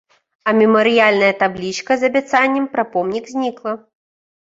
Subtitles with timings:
[0.47, 3.81] А мемарыяльная таблічка з абяцаннем пра помнік знікла.